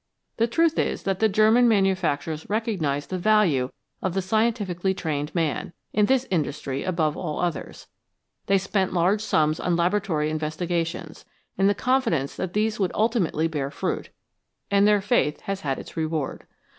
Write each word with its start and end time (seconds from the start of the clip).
The 0.37 0.47
truth 0.47 0.79
is 0.79 1.03
that 1.03 1.19
the 1.19 1.29
German 1.29 1.67
manufacturers 1.67 2.49
recognised 2.49 3.11
the 3.11 3.19
value 3.19 3.69
of 4.01 4.15
the 4.15 4.21
scientifically 4.23 4.95
trained 4.95 5.35
man, 5.35 5.73
in 5.93 6.07
this 6.07 6.27
industry 6.31 6.83
above 6.83 7.15
all 7.15 7.39
others; 7.39 7.85
they 8.47 8.57
spent 8.57 8.93
large 8.93 9.21
sums 9.21 9.59
on 9.59 9.75
laboratory 9.75 10.31
investigations, 10.31 11.23
in 11.55 11.67
the 11.67 11.75
confidence 11.75 12.35
that 12.35 12.53
these 12.53 12.79
would 12.79 12.93
ulti 12.93 13.29
mately 13.29 13.51
bear 13.51 13.69
fruit, 13.69 14.09
and 14.71 14.87
their 14.87 15.01
faith 15.01 15.41
has 15.41 15.61
had 15.61 15.77
its 15.77 15.95
reward. 15.95 16.47